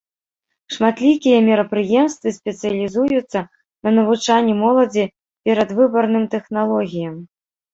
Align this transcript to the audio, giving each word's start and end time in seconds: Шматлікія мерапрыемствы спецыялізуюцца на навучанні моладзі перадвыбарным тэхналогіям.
Шматлікія 0.75 1.37
мерапрыемствы 1.49 2.29
спецыялізуюцца 2.39 3.39
на 3.83 3.89
навучанні 3.99 4.53
моладзі 4.63 5.03
перадвыбарным 5.51 6.23
тэхналогіям. 6.37 7.15